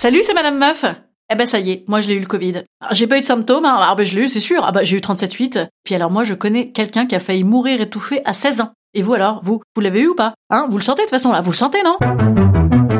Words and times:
Salut, 0.00 0.20
c'est 0.22 0.32
Madame 0.32 0.58
Meuf. 0.58 0.84
Eh 1.28 1.34
ben 1.34 1.44
ça 1.44 1.58
y 1.58 1.72
est, 1.72 1.84
moi 1.88 2.00
je 2.00 2.06
l'ai 2.06 2.14
eu 2.14 2.20
le 2.20 2.26
Covid. 2.26 2.62
J'ai 2.92 3.08
pas 3.08 3.18
eu 3.18 3.20
de 3.20 3.26
symptômes, 3.26 3.64
hein. 3.64 3.78
ah 3.80 3.96
ben 3.96 4.06
je 4.06 4.14
l'ai 4.14 4.26
eu, 4.26 4.28
c'est 4.28 4.38
sûr. 4.38 4.62
Ah 4.64 4.70
ben 4.70 4.84
j'ai 4.84 4.96
eu 4.96 5.00
37,8. 5.00 5.66
Puis 5.82 5.96
alors 5.96 6.12
moi 6.12 6.22
je 6.22 6.34
connais 6.34 6.70
quelqu'un 6.70 7.04
qui 7.04 7.16
a 7.16 7.18
failli 7.18 7.42
mourir 7.42 7.80
étouffé 7.80 8.22
à 8.24 8.32
16 8.32 8.60
ans. 8.60 8.70
Et 8.94 9.02
vous 9.02 9.14
alors, 9.14 9.40
vous, 9.42 9.60
vous 9.74 9.80
l'avez 9.80 10.02
eu 10.02 10.06
ou 10.06 10.14
pas? 10.14 10.34
Hein 10.50 10.68
Vous 10.70 10.76
le 10.76 10.84
sentez 10.84 11.02
de 11.02 11.06
toute 11.08 11.10
façon 11.10 11.32
là, 11.32 11.40
vous 11.40 11.50
le 11.50 11.56
sentez 11.56 11.78
non? 11.82 11.96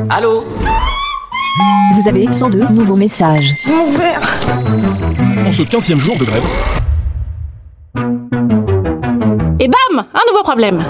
Allô? 0.09 0.43
Vous 1.95 2.09
avez 2.09 2.29
102 2.29 2.67
nouveaux 2.67 2.97
messages. 2.97 3.53
En 5.47 5.53
ce 5.53 5.63
15 5.63 5.95
jour 5.99 6.17
de 6.17 6.25
grève, 6.25 6.43
Et 9.61 9.69
bam 9.69 10.05
Un 10.13 10.31
nouveau 10.31 10.43
problème 10.43 10.83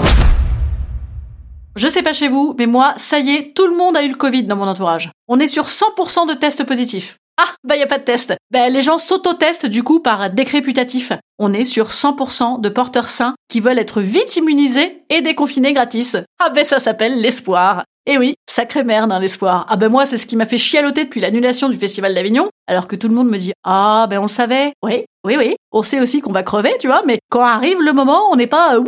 Je 1.80 1.88
sais 1.88 2.02
pas 2.02 2.12
chez 2.12 2.28
vous, 2.28 2.54
mais 2.58 2.66
moi, 2.66 2.92
ça 2.98 3.20
y 3.20 3.30
est, 3.30 3.56
tout 3.56 3.66
le 3.66 3.74
monde 3.74 3.96
a 3.96 4.02
eu 4.02 4.10
le 4.10 4.14
Covid 4.14 4.42
dans 4.42 4.56
mon 4.56 4.68
entourage. 4.68 5.12
On 5.28 5.40
est 5.40 5.46
sur 5.46 5.64
100% 5.64 6.28
de 6.28 6.34
tests 6.34 6.64
positifs. 6.64 7.16
Ah, 7.38 7.48
bah 7.64 7.74
y 7.74 7.82
a 7.82 7.86
pas 7.86 7.96
de 7.96 8.04
test. 8.04 8.34
Bah 8.50 8.68
les 8.68 8.82
gens 8.82 8.98
s'auto-testent 8.98 9.64
du 9.64 9.82
coup 9.82 10.00
par 10.00 10.28
décret 10.28 10.60
putatif. 10.60 11.12
On 11.38 11.54
est 11.54 11.64
sur 11.64 11.88
100% 11.88 12.60
de 12.60 12.68
porteurs 12.68 13.08
sains 13.08 13.34
qui 13.48 13.60
veulent 13.60 13.78
être 13.78 14.02
vite 14.02 14.36
immunisés 14.36 15.04
et 15.08 15.22
déconfinés 15.22 15.72
gratis. 15.72 16.18
Ah 16.38 16.50
ben 16.50 16.66
ça 16.66 16.80
s'appelle 16.80 17.18
l'espoir. 17.18 17.84
Et 18.04 18.18
oui, 18.18 18.34
sacrée 18.46 18.84
merde 18.84 19.10
hein, 19.10 19.18
l'espoir. 19.18 19.64
Ah 19.70 19.76
ben 19.76 19.88
moi 19.88 20.04
c'est 20.04 20.18
ce 20.18 20.26
qui 20.26 20.36
m'a 20.36 20.44
fait 20.44 20.58
chialoter 20.58 21.04
depuis 21.04 21.22
l'annulation 21.22 21.70
du 21.70 21.78
festival 21.78 22.14
d'Avignon, 22.14 22.50
alors 22.66 22.88
que 22.88 22.96
tout 22.96 23.08
le 23.08 23.14
monde 23.14 23.30
me 23.30 23.38
dit 23.38 23.54
ah 23.64 24.06
ben 24.10 24.18
on 24.18 24.24
le 24.24 24.28
savait. 24.28 24.74
Oui, 24.82 25.06
oui, 25.24 25.36
oui. 25.38 25.56
On 25.72 25.82
sait 25.82 26.00
aussi 26.00 26.20
qu'on 26.20 26.32
va 26.32 26.42
crever, 26.42 26.76
tu 26.78 26.88
vois, 26.88 27.04
mais 27.06 27.20
quand 27.30 27.40
arrive 27.40 27.80
le 27.80 27.94
moment, 27.94 28.30
on 28.30 28.36
n'est 28.36 28.46
pas 28.46 28.74
euh, 28.74 28.80
wouh, 28.80 28.86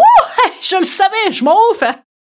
je 0.61 0.77
le 0.77 0.85
savais, 0.85 1.33
je 1.33 1.43
m'en 1.43 1.57
ouf. 1.71 1.83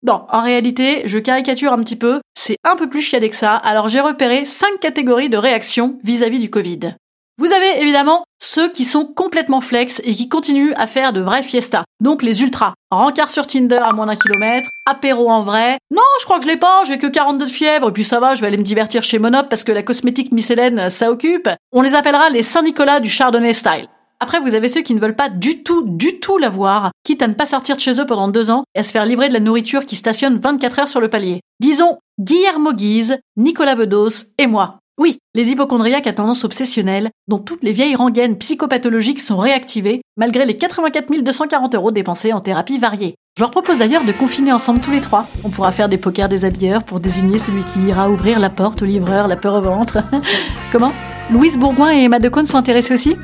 Bon, 0.04 0.22
en 0.30 0.42
réalité, 0.42 1.02
je 1.06 1.18
caricature 1.18 1.72
un 1.72 1.82
petit 1.82 1.96
peu, 1.96 2.20
c'est 2.38 2.56
un 2.62 2.76
peu 2.76 2.88
plus 2.88 3.02
chiadé 3.02 3.28
que 3.28 3.36
ça, 3.36 3.56
alors 3.56 3.88
j'ai 3.88 4.00
repéré 4.00 4.44
cinq 4.44 4.78
catégories 4.80 5.28
de 5.28 5.36
réactions 5.36 5.98
vis-à-vis 6.04 6.38
du 6.38 6.50
Covid. 6.50 6.94
Vous 7.38 7.52
avez 7.52 7.80
évidemment 7.80 8.24
ceux 8.40 8.68
qui 8.68 8.84
sont 8.84 9.04
complètement 9.04 9.60
flex 9.60 10.00
et 10.04 10.12
qui 10.12 10.28
continuent 10.28 10.72
à 10.76 10.86
faire 10.86 11.12
de 11.12 11.20
vraies 11.20 11.42
fiestas. 11.42 11.84
Donc 12.00 12.22
les 12.22 12.42
ultras. 12.42 12.74
Rencard 12.90 13.30
sur 13.30 13.46
Tinder 13.46 13.80
à 13.82 13.92
moins 13.92 14.06
d'un 14.06 14.16
kilomètre, 14.16 14.70
apéro 14.86 15.30
en 15.30 15.42
vrai. 15.42 15.78
Non, 15.92 16.02
je 16.20 16.24
crois 16.24 16.38
que 16.38 16.44
je 16.44 16.50
l'ai 16.50 16.56
pas, 16.56 16.84
j'ai 16.84 16.98
que 16.98 17.06
42 17.06 17.46
de 17.46 17.50
fièvre, 17.50 17.88
et 17.88 17.92
puis 17.92 18.04
ça 18.04 18.20
va, 18.20 18.34
je 18.34 18.40
vais 18.40 18.46
aller 18.46 18.56
me 18.56 18.62
divertir 18.62 19.02
chez 19.02 19.18
Monop 19.18 19.48
parce 19.48 19.64
que 19.64 19.72
la 19.72 19.82
cosmétique 19.82 20.32
Miss 20.32 20.52
ça 20.90 21.10
occupe. 21.10 21.48
On 21.72 21.82
les 21.82 21.94
appellera 21.94 22.30
les 22.30 22.42
Saint-Nicolas 22.44 23.00
du 23.00 23.08
Chardonnay 23.08 23.54
style. 23.54 23.88
Après, 24.20 24.40
vous 24.40 24.56
avez 24.56 24.68
ceux 24.68 24.82
qui 24.82 24.94
ne 24.94 25.00
veulent 25.00 25.14
pas 25.14 25.28
du 25.28 25.62
tout, 25.62 25.84
du 25.86 26.18
tout 26.18 26.38
la 26.38 26.50
voir, 26.50 26.90
quitte 27.04 27.22
à 27.22 27.28
ne 27.28 27.34
pas 27.34 27.46
sortir 27.46 27.76
de 27.76 27.80
chez 27.80 28.00
eux 28.00 28.06
pendant 28.06 28.26
deux 28.26 28.50
ans 28.50 28.64
et 28.74 28.80
à 28.80 28.82
se 28.82 28.90
faire 28.90 29.06
livrer 29.06 29.28
de 29.28 29.32
la 29.32 29.40
nourriture 29.40 29.86
qui 29.86 29.94
stationne 29.94 30.38
24 30.38 30.80
heures 30.80 30.88
sur 30.88 31.00
le 31.00 31.08
palier. 31.08 31.40
Disons 31.60 31.98
Guillermo 32.18 32.72
Guise, 32.72 33.18
Nicolas 33.36 33.76
Bedos 33.76 34.24
et 34.38 34.48
moi. 34.48 34.80
Oui, 34.98 35.18
les 35.36 35.50
hypochondriaques 35.50 36.08
à 36.08 36.12
tendance 36.12 36.42
obsessionnelle, 36.42 37.10
dont 37.28 37.38
toutes 37.38 37.62
les 37.62 37.70
vieilles 37.70 37.94
rengaines 37.94 38.36
psychopathologiques 38.36 39.20
sont 39.20 39.36
réactivées, 39.36 40.00
malgré 40.16 40.44
les 40.44 40.56
84 40.56 41.22
240 41.22 41.76
euros 41.76 41.92
dépensés 41.92 42.32
en 42.32 42.40
thérapie 42.40 42.80
variée. 42.80 43.14
Je 43.36 43.44
leur 43.44 43.52
propose 43.52 43.78
d'ailleurs 43.78 44.04
de 44.04 44.10
confiner 44.10 44.50
ensemble 44.50 44.80
tous 44.80 44.90
les 44.90 45.00
trois. 45.00 45.28
On 45.44 45.50
pourra 45.50 45.70
faire 45.70 45.88
des 45.88 45.98
pokers 45.98 46.28
des 46.28 46.44
habilleurs 46.44 46.82
pour 46.82 46.98
désigner 46.98 47.38
celui 47.38 47.62
qui 47.62 47.78
ira 47.82 48.10
ouvrir 48.10 48.40
la 48.40 48.50
porte 48.50 48.82
au 48.82 48.84
livreur, 48.84 49.28
la 49.28 49.36
peur 49.36 49.54
au 49.54 49.60
ventre. 49.60 49.98
Comment? 50.72 50.92
Louise 51.30 51.58
Bourgoin 51.58 51.92
et 51.94 52.04
Emma 52.04 52.18
Decaune 52.18 52.46
sont 52.46 52.56
intéressés 52.56 52.94
aussi? 52.94 53.14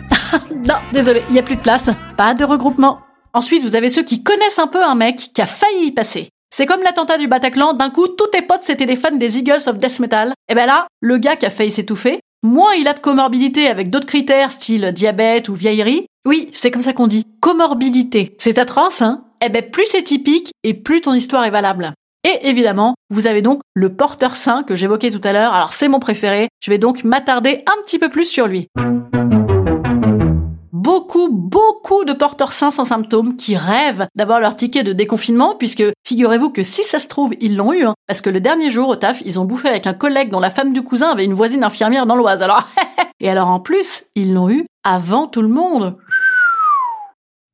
Non, 0.67 0.77
désolé, 0.93 1.23
il 1.29 1.35
n'y 1.35 1.39
a 1.39 1.43
plus 1.43 1.57
de 1.57 1.61
place. 1.61 1.91
Pas 2.17 2.33
de 2.33 2.45
regroupement. 2.45 3.01
Ensuite, 3.35 3.63
vous 3.63 3.77
avez 3.77 3.91
ceux 3.91 4.03
qui 4.03 4.23
connaissent 4.23 4.59
un 4.59 4.67
peu 4.67 4.83
un 4.83 4.95
mec 4.95 5.31
qui 5.35 5.43
a 5.43 5.47
failli 5.47 5.87
y 5.87 5.93
passer. 5.93 6.29
C'est 6.55 6.67
comme 6.67 6.83
l'attentat 6.83 7.19
du 7.19 7.27
Bataclan, 7.27 7.75
d'un 7.75 7.91
coup, 7.91 8.09
tous 8.09 8.29
tes 8.29 8.41
potes 8.41 8.63
c'était 8.63 8.87
des 8.87 8.97
fans 8.97 9.17
des 9.17 9.39
Eagles 9.39 9.67
of 9.67 9.77
Death 9.77 9.99
Metal. 9.99 10.33
Et 10.49 10.55
ben 10.55 10.67
là, 10.67 10.87
le 11.01 11.19
gars 11.19 11.37
qui 11.37 11.45
a 11.45 11.51
failli 11.51 11.71
s'étouffer, 11.71 12.21
moins 12.43 12.73
il 12.75 12.89
a 12.89 12.95
de 12.95 13.01
comorbidité 13.01 13.67
avec 13.67 13.91
d'autres 13.91 14.07
critères, 14.07 14.53
style 14.53 14.93
diabète 14.93 15.49
ou 15.49 15.55
vieillerie. 15.55 16.07
Oui, 16.27 16.51
c'est 16.55 16.71
comme 16.71 16.81
ça 16.81 16.93
qu'on 16.93 17.09
dit. 17.09 17.27
Comorbidité. 17.41 18.37
C'est 18.39 18.59
atroce, 18.59 19.03
hein? 19.03 19.25
Eh 19.45 19.49
ben, 19.51 19.69
plus 19.69 19.87
c'est 19.91 20.05
typique, 20.05 20.53
et 20.63 20.73
plus 20.73 21.03
ton 21.03 21.13
histoire 21.13 21.45
est 21.45 21.51
valable. 21.51 21.93
Et 22.23 22.49
évidemment, 22.49 22.95
vous 23.11 23.27
avez 23.27 23.43
donc 23.43 23.61
le 23.75 23.95
porteur 23.95 24.37
sain 24.37 24.63
que 24.63 24.77
j'évoquais 24.77 25.11
tout 25.11 25.21
à 25.25 25.33
l'heure. 25.33 25.53
Alors 25.53 25.75
c'est 25.75 25.89
mon 25.89 25.99
préféré. 25.99 26.49
Je 26.63 26.71
vais 26.71 26.79
donc 26.79 27.05
m'attarder 27.05 27.65
un 27.67 27.83
petit 27.83 27.99
peu 27.99 28.09
plus 28.09 28.25
sur 28.25 28.47
lui. 28.47 28.69
Beaucoup, 30.85 31.31
beaucoup 31.31 32.05
de 32.05 32.13
porteurs 32.13 32.53
sains 32.53 32.71
sans 32.71 32.85
symptômes 32.85 33.37
qui 33.37 33.57
rêvent 33.57 34.07
d'avoir 34.15 34.39
leur 34.39 34.55
ticket 34.55 34.83
de 34.83 34.93
déconfinement 34.93 35.55
puisque 35.55 35.83
figurez-vous 36.07 36.51
que 36.51 36.63
si 36.63 36.83
ça 36.83 36.99
se 36.99 37.09
trouve, 37.09 37.33
ils 37.41 37.57
l'ont 37.57 37.73
eu. 37.73 37.87
hein, 37.87 37.95
parce 38.07 38.21
que 38.21 38.29
le 38.29 38.39
dernier 38.39 38.71
jour 38.71 38.91
au 38.91 38.95
taf, 38.95 39.23
ils 39.25 39.41
ont 39.41 39.47
bouffé 39.47 39.71
avec 39.71 39.87
un 39.87 39.95
collègue 39.95 40.29
dont 40.29 40.41
la 40.41 40.51
femme 40.51 40.75
du 40.75 40.83
cousin 40.83 41.09
avait 41.09 41.25
une 41.25 41.33
voisine 41.33 41.65
infirmière 41.65 42.05
dans 42.05 42.17
l'Oise. 42.17 42.43
Alors, 42.43 42.69
et 43.21 43.31
alors 43.31 43.49
en 43.49 43.61
plus, 43.61 44.05
ils 44.15 44.35
l'ont 44.35 44.51
eu 44.51 44.67
avant 44.83 45.27
tout 45.27 45.41
le 45.41 45.49
monde. 45.49 45.97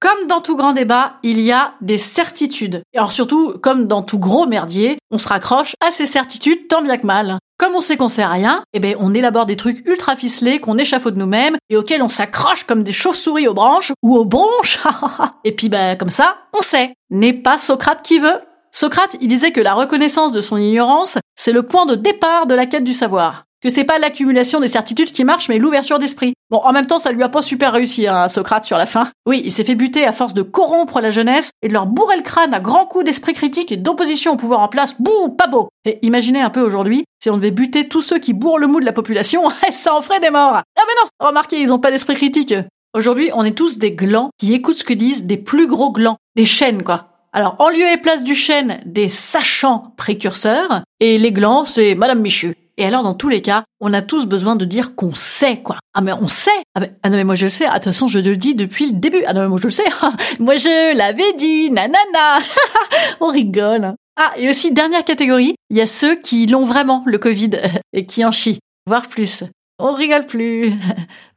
Comme 0.01 0.27
dans 0.27 0.41
tout 0.41 0.57
grand 0.57 0.73
débat, 0.73 1.19
il 1.23 1.41
y 1.41 1.53
a 1.53 1.75
des 1.81 1.99
certitudes. 1.99 2.83
Et 2.93 2.99
alors 2.99 3.13
surtout, 3.13 3.55
comme 3.63 3.87
dans 3.87 4.03
tout 4.03 4.19
gros 4.19 4.47
merdier, 4.49 4.99
on 5.13 5.19
se 5.19 5.29
raccroche 5.29 5.75
à 5.87 5.93
ces 5.93 6.07
certitudes 6.07 6.67
tant 6.67 6.83
bien 6.83 6.99
que 6.99 7.07
mal. 7.07 7.39
Comme 7.61 7.75
on 7.75 7.83
sait 7.83 7.99
qu'on 7.99 8.09
sait 8.09 8.25
rien, 8.25 8.65
eh 8.73 8.81
ben 8.81 8.97
on 8.99 9.13
élabore 9.13 9.45
des 9.45 9.55
trucs 9.55 9.87
ultra 9.87 10.17
ficelés 10.17 10.61
qu'on 10.61 10.79
échafaude 10.79 11.19
nous-mêmes 11.19 11.59
et 11.69 11.77
auxquels 11.77 12.03
on 12.03 12.09
s'accroche 12.09 12.65
comme 12.65 12.85
des 12.85 12.93
chauves-souris 12.95 13.49
aux 13.49 13.53
branches 13.53 13.93
ou 14.03 14.17
aux 14.17 14.25
bronches. 14.25 14.79
et 15.45 15.53
puis 15.53 15.69
ben 15.69 15.95
comme 15.99 16.09
ça, 16.09 16.39
on 16.55 16.63
sait. 16.63 16.95
N'est 17.11 17.35
pas 17.35 17.59
Socrate 17.59 18.01
qui 18.01 18.19
veut. 18.19 18.41
Socrate, 18.73 19.15
il 19.21 19.29
disait 19.29 19.53
que 19.53 19.61
la 19.61 19.75
reconnaissance 19.75 20.33
de 20.33 20.41
son 20.41 20.57
ignorance, 20.57 21.19
c'est 21.37 21.53
le 21.53 21.63
point 21.63 21.85
de 21.85 21.97
départ 21.97 22.47
de 22.47 22.55
la 22.55 22.65
quête 22.65 22.85
du 22.85 22.95
savoir. 22.95 23.45
Que 23.63 23.69
c'est 23.69 23.85
pas 23.85 23.99
l'accumulation 23.99 24.59
des 24.59 24.69
certitudes 24.69 25.11
qui 25.11 25.23
marche, 25.23 25.51
mais 25.51 25.59
l'ouverture 25.59 25.99
d'esprit. 25.99 26.33
Bon, 26.51 26.63
en 26.65 26.73
même 26.73 26.87
temps, 26.87 26.99
ça 26.99 27.13
lui 27.13 27.23
a 27.23 27.29
pas 27.29 27.43
super 27.43 27.73
réussi, 27.73 28.07
hein, 28.07 28.29
Socrate 28.31 28.65
sur 28.65 28.79
la 28.79 28.87
fin. 28.87 29.11
Oui, 29.27 29.43
il 29.45 29.53
s'est 29.53 29.65
fait 29.65 29.75
buter 29.75 30.07
à 30.07 30.13
force 30.13 30.33
de 30.33 30.41
corrompre 30.41 31.01
la 31.01 31.11
jeunesse 31.11 31.51
et 31.61 31.69
de 31.69 31.75
leur 31.75 31.87
bourrer 31.87 32.17
le 32.17 32.23
crâne 32.23 32.55
à 32.55 32.61
grands 32.61 32.87
coups 32.87 33.05
d'esprit 33.05 33.35
critique 33.35 33.71
et 33.71 33.77
d'opposition 33.77 34.33
au 34.33 34.37
pouvoir 34.37 34.61
en 34.61 34.69
place. 34.69 34.97
Bouh, 34.99 35.29
pas 35.29 35.47
beau. 35.47 35.69
Et 35.85 35.99
imaginez 36.01 36.41
un 36.41 36.49
peu 36.49 36.63
aujourd'hui, 36.63 37.05
si 37.23 37.29
on 37.29 37.37
devait 37.37 37.51
buter 37.51 37.87
tous 37.87 38.01
ceux 38.01 38.19
qui 38.19 38.33
bourrent 38.33 38.59
le 38.59 38.67
mou 38.67 38.81
de 38.81 38.87
la 38.87 38.95
population, 38.95 39.43
ça 39.73 39.95
en 39.95 40.01
ferait 40.01 40.21
des 40.21 40.31
morts. 40.31 40.55
Ah 40.55 40.63
ben 40.77 40.95
non, 41.03 41.27
remarquez, 41.29 41.61
ils 41.61 41.73
ont 41.73 41.79
pas 41.79 41.91
d'esprit 41.91 42.15
critique. 42.15 42.55
Aujourd'hui, 42.95 43.31
on 43.35 43.45
est 43.45 43.57
tous 43.57 43.79
des 43.79 43.93
glands 43.93 44.31
qui 44.39 44.55
écoutent 44.55 44.79
ce 44.79 44.85
que 44.85 44.95
disent 44.95 45.25
des 45.25 45.37
plus 45.37 45.67
gros 45.67 45.93
glands, 45.93 46.17
des 46.35 46.47
chênes 46.47 46.83
quoi. 46.83 47.11
Alors, 47.33 47.55
en 47.61 47.69
lieu 47.69 47.89
et 47.89 47.97
place 47.97 48.25
du 48.25 48.35
chêne, 48.35 48.81
des 48.87 49.09
sachants 49.09 49.95
précurseurs, 49.97 50.83
et 50.99 51.17
les 51.17 51.31
glands, 51.31 51.65
c'est 51.65 51.95
Madame 51.95 52.21
Michu. 52.21 52.57
Et 52.81 52.87
alors, 52.87 53.03
dans 53.03 53.13
tous 53.13 53.29
les 53.29 53.43
cas, 53.43 53.65
on 53.81 53.93
a 53.93 54.01
tous 54.01 54.25
besoin 54.25 54.57
de 54.57 54.65
dire 54.65 54.95
qu'on 54.95 55.15
sait, 55.15 55.59
quoi. 55.59 55.77
Ah, 55.93 56.01
mais 56.01 56.15
on 56.15 56.29
sait 56.29 56.51
Ah, 56.75 56.81
ben, 56.81 56.91
ah 57.03 57.11
non, 57.11 57.19
mais 57.19 57.25
moi 57.25 57.35
je 57.35 57.45
le 57.45 57.51
sais. 57.51 57.67
Ah, 57.67 57.73
de 57.73 57.75
toute 57.75 57.93
façon, 57.93 58.09
je 58.09 58.21
le 58.21 58.39
dis 58.39 58.55
depuis 58.55 58.87
le 58.87 58.93
début. 58.99 59.23
Ah 59.27 59.35
non, 59.35 59.43
mais 59.43 59.49
moi 59.49 59.59
je 59.61 59.67
le 59.67 59.71
sais. 59.71 59.85
moi 60.39 60.57
je 60.57 60.97
l'avais 60.97 61.35
dit, 61.35 61.71
nanana 61.71 62.39
On 63.21 63.29
rigole. 63.29 63.95
Ah, 64.17 64.33
et 64.39 64.49
aussi, 64.49 64.73
dernière 64.73 65.05
catégorie, 65.05 65.57
il 65.69 65.77
y 65.77 65.83
a 65.83 65.87
ceux 65.87 66.17
qui 66.17 66.47
l'ont 66.47 66.65
vraiment, 66.65 67.03
le 67.05 67.19
Covid, 67.19 67.51
et 67.93 68.07
qui 68.07 68.25
en 68.25 68.33
chient. 68.33 68.61
Voire 68.87 69.09
plus. 69.09 69.45
On 69.79 69.93
rigole 69.93 70.25
plus. 70.25 70.73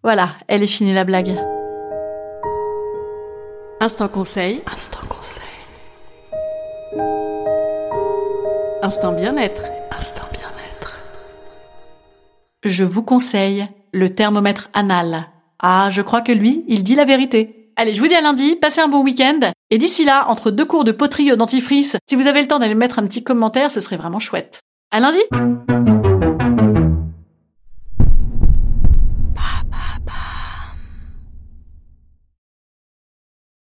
voilà, 0.01 0.29
elle 0.47 0.63
est 0.63 0.67
finie 0.67 0.94
la 0.94 1.03
blague. 1.03 1.38
Instant 3.81 4.07
conseil. 4.07 4.62
Instant 4.73 5.06
conseil. 5.09 5.44
Instant 8.81 9.12
bien-être. 9.12 9.63
Instant 9.91 10.23
bien-être. 10.31 10.42
Je 12.63 12.86
vous 12.86 13.04
conseille 13.04 13.68
le 13.92 14.15
thermomètre 14.15 14.69
anal. 14.74 15.27
Ah, 15.60 15.89
je 15.92 16.01
crois 16.01 16.21
que 16.21 16.31
lui, 16.31 16.63
il 16.69 16.83
dit 16.83 16.95
la 16.95 17.04
vérité. 17.04 17.69
Allez, 17.75 17.94
je 17.94 18.00
vous 18.00 18.07
dis 18.07 18.15
à 18.15 18.21
lundi, 18.21 18.56
passez 18.56 18.80
un 18.80 18.88
bon 18.88 19.04
week-end. 19.04 19.51
Et 19.69 19.77
d'ici 19.77 20.06
là, 20.06 20.30
entre 20.30 20.50
deux 20.50 20.65
cours 20.65 20.86
de 20.86 20.94
poterie 20.94 21.33
au 21.33 21.36
dentifrice, 21.36 21.98
si 22.07 22.15
vous 22.15 22.27
avez 22.27 22.42
le 22.42 22.48
temps 22.48 22.60
d'aller 22.60 22.75
mettre 22.75 23.00
un 23.00 23.07
petit 23.07 23.24
commentaire, 23.24 23.69
ce 23.69 23.81
serait 23.81 23.98
vraiment 23.98 24.19
chouette. 24.19 24.62
À 24.92 25.01
lundi! 25.01 25.19